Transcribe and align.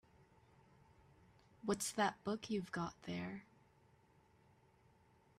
What's 1.63 1.91
that 1.91 2.23
book 2.23 2.49
you've 2.49 2.71
got 2.71 2.95
there? 3.03 3.43